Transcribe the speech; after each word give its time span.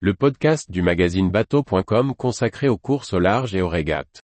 le 0.00 0.12
podcast 0.12 0.70
du 0.70 0.82
magazine 0.82 1.30
bateau.com 1.30 2.14
consacré 2.14 2.68
aux 2.68 2.76
courses 2.76 3.14
au 3.14 3.18
large 3.18 3.54
et 3.54 3.62
aux 3.62 3.68
régates. 3.68 4.20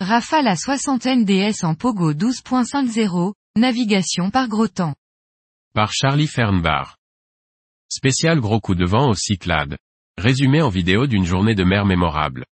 Rafale 0.00 0.46
à 0.46 0.54
60 0.54 1.06
NDS 1.06 1.64
en 1.64 1.74
Pogo 1.74 2.12
12.50, 2.12 3.32
navigation 3.56 4.30
par 4.30 4.46
gros 4.46 4.68
temps. 4.68 4.94
Par 5.74 5.92
Charlie 5.92 6.28
Fernbar. 6.28 6.96
Spécial 7.88 8.38
gros 8.38 8.60
coup 8.60 8.76
de 8.76 8.84
vent 8.84 9.10
au 9.10 9.14
Cyclades. 9.14 9.76
Résumé 10.16 10.62
en 10.62 10.68
vidéo 10.68 11.08
d'une 11.08 11.24
journée 11.24 11.56
de 11.56 11.64
mer 11.64 11.84
mémorable. 11.84 12.44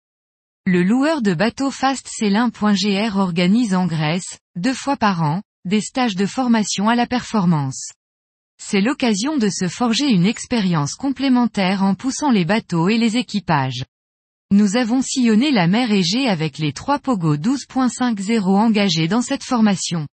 Le 0.68 0.82
loueur 0.82 1.22
de 1.22 1.32
bateau 1.32 1.70
Fast 1.70 2.08
Célin.gr 2.08 3.16
organise 3.18 3.72
en 3.72 3.86
Grèce, 3.86 4.40
deux 4.56 4.74
fois 4.74 4.96
par 4.96 5.22
an, 5.22 5.40
des 5.64 5.80
stages 5.80 6.16
de 6.16 6.26
formation 6.26 6.88
à 6.88 6.96
la 6.96 7.06
performance. 7.06 7.92
C'est 8.60 8.80
l'occasion 8.80 9.36
de 9.36 9.48
se 9.48 9.68
forger 9.68 10.08
une 10.08 10.26
expérience 10.26 10.94
complémentaire 10.94 11.84
en 11.84 11.94
poussant 11.94 12.32
les 12.32 12.44
bateaux 12.44 12.88
et 12.88 12.98
les 12.98 13.16
équipages. 13.16 13.84
Nous 14.50 14.76
avons 14.76 15.02
sillonné 15.02 15.52
la 15.52 15.68
mer 15.68 15.92
Égée 15.92 16.28
avec 16.28 16.58
les 16.58 16.72
trois 16.72 16.98
Pogo 16.98 17.36
12.50 17.36 18.40
engagés 18.42 19.06
dans 19.06 19.22
cette 19.22 19.44
formation. 19.44 20.08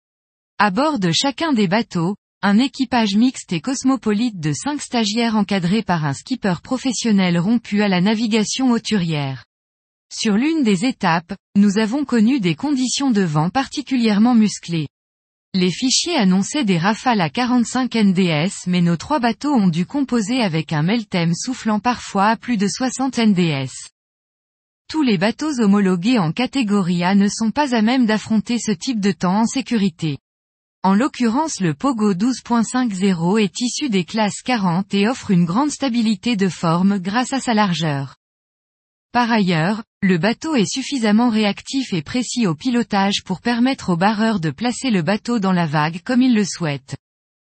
À 0.57 0.71
bord 0.71 0.97
de 0.97 1.11
chacun 1.11 1.53
des 1.53 1.67
bateaux, 1.67 2.15
un 2.41 2.57
équipage 2.57 3.15
mixte 3.15 3.53
et 3.53 3.61
cosmopolite 3.61 4.39
de 4.39 4.53
cinq 4.53 4.81
stagiaires 4.81 5.35
encadrés 5.35 5.83
par 5.83 6.05
un 6.05 6.13
skipper 6.13 6.55
professionnel 6.63 7.37
rompu 7.37 7.83
à 7.83 7.87
la 7.87 8.01
navigation 8.01 8.71
hauturière. 8.71 9.45
Sur 10.11 10.37
l'une 10.37 10.63
des 10.63 10.85
étapes, 10.85 11.35
nous 11.55 11.77
avons 11.77 12.03
connu 12.03 12.39
des 12.39 12.55
conditions 12.55 13.11
de 13.11 13.21
vent 13.21 13.51
particulièrement 13.51 14.33
musclées. 14.33 14.87
Les 15.53 15.69
fichiers 15.69 16.15
annonçaient 16.15 16.65
des 16.65 16.79
rafales 16.79 17.21
à 17.21 17.29
45 17.29 17.93
NDS 17.93 18.65
mais 18.65 18.81
nos 18.81 18.97
trois 18.97 19.19
bateaux 19.19 19.53
ont 19.53 19.67
dû 19.67 19.85
composer 19.85 20.41
avec 20.41 20.73
un 20.73 20.81
Meltem 20.81 21.33
soufflant 21.35 21.79
parfois 21.79 22.29
à 22.29 22.37
plus 22.37 22.57
de 22.57 22.67
60 22.67 23.19
NDS. 23.19 23.71
Tous 24.89 25.03
les 25.03 25.19
bateaux 25.19 25.59
homologués 25.59 26.17
en 26.17 26.31
catégorie 26.31 27.03
A 27.03 27.13
ne 27.13 27.27
sont 27.27 27.51
pas 27.51 27.75
à 27.75 27.83
même 27.83 28.07
d'affronter 28.07 28.57
ce 28.57 28.71
type 28.71 28.99
de 28.99 29.11
temps 29.11 29.41
en 29.41 29.45
sécurité. 29.45 30.17
En 30.81 30.95
l'occurrence 30.95 31.59
le 31.59 31.75
Pogo 31.75 32.13
12.50 32.13 33.39
est 33.39 33.61
issu 33.61 33.89
des 33.89 34.05
classes 34.05 34.41
40 34.43 34.91
et 34.95 35.07
offre 35.07 35.29
une 35.29 35.45
grande 35.45 35.69
stabilité 35.69 36.35
de 36.35 36.49
forme 36.49 36.97
grâce 36.97 37.33
à 37.33 37.39
sa 37.39 37.53
largeur. 37.53 38.18
Par 39.11 39.31
ailleurs, 39.31 39.83
le 40.03 40.19
bateau 40.19 40.55
est 40.55 40.71
suffisamment 40.71 41.29
réactif 41.29 41.93
et 41.93 42.03
précis 42.03 42.45
au 42.45 42.53
pilotage 42.53 43.23
pour 43.25 43.41
permettre 43.41 43.89
au 43.89 43.97
barreur 43.97 44.39
de 44.39 44.51
placer 44.51 44.91
le 44.91 45.01
bateau 45.01 45.39
dans 45.39 45.51
la 45.51 45.65
vague 45.65 46.01
comme 46.03 46.21
il 46.21 46.35
le 46.35 46.45
souhaite. 46.45 46.95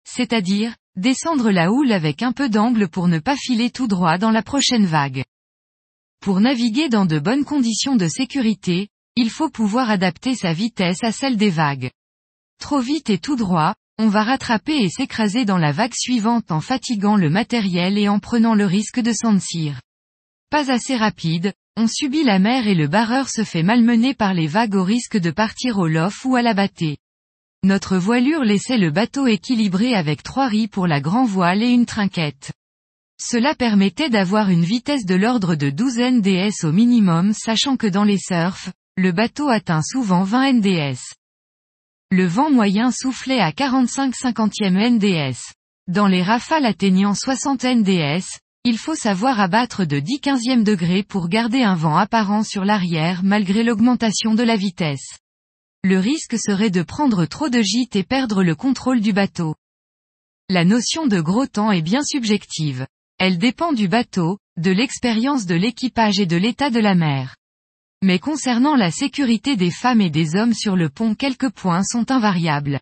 C'est-à-dire, 0.07 0.73
descendre 0.95 1.52
la 1.52 1.72
houle 1.72 1.91
avec 1.91 2.23
un 2.23 2.31
peu 2.31 2.47
d'angle 2.47 2.88
pour 2.88 3.09
ne 3.09 3.19
pas 3.19 3.35
filer 3.35 3.69
tout 3.69 3.88
droit 3.88 4.17
dans 4.17 4.31
la 4.31 4.44
prochaine 4.44 4.85
vague. 4.85 5.23
Pour 6.22 6.39
naviguer 6.39 6.88
dans 6.88 7.05
de 7.05 7.19
bonnes 7.19 7.44
conditions 7.44 7.97
de 7.97 8.07
sécurité, 8.07 8.88
il 9.17 9.29
faut 9.29 9.49
pouvoir 9.49 9.89
adapter 9.89 10.35
sa 10.35 10.53
vitesse 10.53 11.03
à 11.03 11.11
celle 11.11 11.35
des 11.35 11.49
vagues. 11.49 11.91
Trop 12.59 12.79
vite 12.79 13.09
et 13.09 13.17
tout 13.17 13.35
droit, 13.35 13.75
on 13.97 14.07
va 14.07 14.23
rattraper 14.23 14.77
et 14.77 14.89
s'écraser 14.89 15.44
dans 15.44 15.57
la 15.57 15.73
vague 15.73 15.95
suivante 15.95 16.49
en 16.49 16.61
fatiguant 16.61 17.17
le 17.17 17.29
matériel 17.29 17.97
et 17.97 18.07
en 18.07 18.19
prenant 18.19 18.55
le 18.55 18.66
risque 18.66 19.02
de 19.02 19.11
s'endcir. 19.11 19.81
Pas 20.52 20.69
assez 20.69 20.97
rapide, 20.97 21.53
on 21.77 21.88
subit 21.88 22.25
la 22.25 22.38
mer 22.38 22.67
et 22.67 22.75
le 22.75 22.89
barreur 22.89 23.30
se 23.30 23.45
fait 23.45 23.63
malmener 23.63 24.13
par 24.13 24.33
les 24.33 24.47
vagues 24.47 24.75
au 24.75 24.83
risque 24.83 25.17
de 25.17 25.31
partir 25.31 25.77
au 25.77 25.88
lof 25.88 26.25
ou 26.25 26.35
à 26.35 26.41
la 26.41 26.53
battée. 26.53 26.97
Notre 27.63 27.95
voilure 27.95 28.44
laissait 28.44 28.77
le 28.77 28.91
bateau 28.91 29.27
équilibré 29.27 29.95
avec 29.95 30.23
trois 30.23 30.49
ris 30.49 30.67
pour 30.67 30.88
la 30.88 31.00
grand 31.00 31.23
voile 31.23 31.63
et 31.63 31.69
une 31.69 31.85
trinquette. 31.85 32.51
Cela 33.17 33.56
permettait 33.56 34.09
d'avoir 34.09 34.50
une 34.50 34.66
vitesse 34.66 35.06
de 35.06 35.16
l'ordre 35.16 35.56
de 35.56 35.69
12 35.69 36.00
NDS 36.00 36.66
au 36.66 36.73
minimum 36.73 37.31
sachant 37.31 37.78
que 37.78 37.88
dans 37.88 38.03
les 38.03 38.19
surfs, 38.19 38.73
le 38.97 39.13
bateau 39.13 39.47
atteint 39.47 39.81
souvent 39.81 40.23
20 40.23 40.56
NDS. 40.56 41.00
Le 42.11 42.25
vent 42.25 42.51
moyen 42.51 42.91
soufflait 42.91 43.40
à 43.40 43.53
45 43.53 44.13
50e 44.13 44.97
NDS. 44.97 45.53
Dans 45.88 46.07
les 46.07 46.23
rafales 46.23 46.66
atteignant 46.66 47.13
60 47.13 47.63
NDS, 47.63 48.25
il 48.63 48.77
faut 48.77 48.94
savoir 48.94 49.39
abattre 49.39 49.85
de 49.85 49.99
10 49.99 50.19
15e 50.19 50.63
degrés 50.63 51.01
pour 51.01 51.29
garder 51.29 51.63
un 51.63 51.73
vent 51.73 51.97
apparent 51.97 52.44
sur 52.44 52.63
l'arrière 52.63 53.23
malgré 53.23 53.63
l'augmentation 53.63 54.35
de 54.35 54.44
la 54.44 54.55
vitesse. 54.55 55.17
Le 55.83 55.97
risque 55.97 56.38
serait 56.38 56.69
de 56.69 56.83
prendre 56.83 57.25
trop 57.25 57.49
de 57.49 57.59
gîtes 57.59 57.95
et 57.95 58.03
perdre 58.03 58.44
le 58.44 58.53
contrôle 58.53 59.01
du 59.01 59.13
bateau. 59.13 59.55
La 60.47 60.63
notion 60.63 61.07
de 61.07 61.19
gros 61.19 61.47
temps 61.47 61.72
est 61.72 61.81
bien 61.81 62.03
subjective. 62.03 62.85
Elle 63.17 63.39
dépend 63.39 63.73
du 63.73 63.88
bateau, 63.88 64.38
de 64.57 64.69
l'expérience 64.69 65.47
de 65.47 65.55
l'équipage 65.55 66.19
et 66.19 66.28
de 66.28 66.38
l'état 66.38 66.69
de 66.69 66.79
la 66.79 66.93
mer. 66.93 67.35
Mais 68.03 68.19
concernant 68.19 68.75
la 68.75 68.91
sécurité 68.91 69.55
des 69.55 69.72
femmes 69.72 70.01
et 70.01 70.11
des 70.11 70.35
hommes 70.35 70.53
sur 70.53 70.75
le 70.75 70.89
pont 70.89 71.16
quelques 71.16 71.49
points 71.49 71.83
sont 71.83 72.11
invariables. 72.11 72.79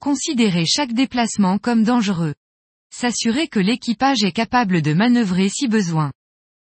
Considérez 0.00 0.66
chaque 0.66 0.92
déplacement 0.92 1.58
comme 1.58 1.84
dangereux. 1.84 2.34
S'assurer 2.90 3.48
que 3.48 3.60
l'équipage 3.60 4.22
est 4.22 4.32
capable 4.32 4.82
de 4.82 4.94
manœuvrer 4.94 5.48
si 5.48 5.68
besoin. 5.68 6.12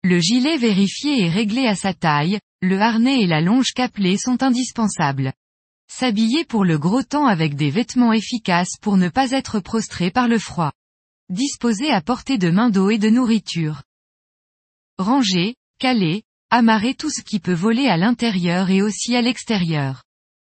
Le 0.03 0.19
gilet 0.19 0.57
vérifié 0.57 1.21
et 1.21 1.29
réglé 1.29 1.67
à 1.67 1.75
sa 1.75 1.93
taille, 1.93 2.39
le 2.61 2.79
harnais 2.79 3.21
et 3.21 3.27
la 3.27 3.41
longe 3.41 3.73
caplée 3.75 4.17
sont 4.17 4.41
indispensables. 4.43 5.33
S'habiller 5.91 6.45
pour 6.45 6.63
le 6.63 6.77
gros 6.77 7.03
temps 7.03 7.27
avec 7.27 7.55
des 7.55 7.69
vêtements 7.69 8.13
efficaces 8.13 8.77
pour 8.81 8.97
ne 8.97 9.09
pas 9.09 9.31
être 9.31 9.59
prostré 9.59 10.09
par 10.09 10.27
le 10.27 10.39
froid. 10.39 10.71
Disposer 11.29 11.91
à 11.91 12.01
portée 12.01 12.37
de 12.37 12.49
main 12.49 12.69
d'eau 12.69 12.89
et 12.89 12.97
de 12.97 13.09
nourriture. 13.09 13.83
Ranger, 14.97 15.55
caler, 15.79 16.23
amarrer 16.49 16.95
tout 16.95 17.09
ce 17.09 17.21
qui 17.21 17.39
peut 17.39 17.53
voler 17.53 17.87
à 17.87 17.97
l'intérieur 17.97 18.69
et 18.69 18.81
aussi 18.81 19.15
à 19.15 19.21
l'extérieur. 19.21 20.03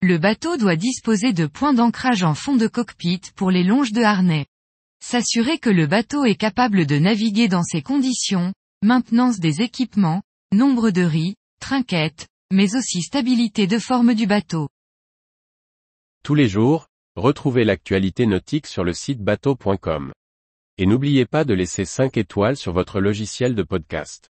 Le 0.02 0.18
bateau 0.18 0.58
doit 0.58 0.76
disposer 0.76 1.34
de 1.34 1.46
points 1.48 1.74
d'ancrage 1.74 2.24
en 2.24 2.34
fond 2.34 2.56
de 2.56 2.68
cockpit 2.68 3.22
pour 3.36 3.52
les 3.52 3.64
longes 3.64 3.92
de 3.92 4.02
harnais. 4.02 4.46
S'assurer 5.06 5.60
que 5.60 5.70
le 5.70 5.86
bateau 5.86 6.24
est 6.24 6.38
capable 6.38 6.86
de 6.86 6.98
naviguer 6.98 7.50
dans 7.50 7.62
ces 7.62 7.82
conditions, 7.82 8.54
maintenance 8.82 9.38
des 9.38 9.62
équipements, 9.62 10.24
nombre 10.54 10.92
de 10.92 11.02
riz, 11.02 11.36
trinquettes, 11.60 12.30
mais 12.54 12.74
aussi 12.76 13.02
stabilité 13.02 13.68
de 13.68 13.80
forme 13.80 14.14
du 14.14 14.28
bateau. 14.28 14.70
Tous 16.24 16.36
les 16.36 16.48
jours, 16.48 16.88
retrouvez 17.18 17.66
l'actualité 17.66 18.26
nautique 18.26 18.66
sur 18.66 18.86
le 18.86 18.94
site 18.94 19.20
bateau.com. 19.20 20.14
Et 20.78 20.86
n'oubliez 20.86 21.26
pas 21.26 21.44
de 21.44 21.54
laisser 21.54 21.84
5 21.84 22.16
étoiles 22.16 22.56
sur 22.56 22.72
votre 22.72 23.02
logiciel 23.02 23.56
de 23.56 23.64
podcast. 23.64 24.30